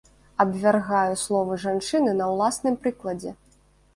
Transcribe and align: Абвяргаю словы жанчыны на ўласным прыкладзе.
Абвяргаю 0.43 1.17
словы 1.23 1.59
жанчыны 1.65 2.15
на 2.21 2.25
ўласным 2.31 2.79
прыкладзе. 2.87 3.37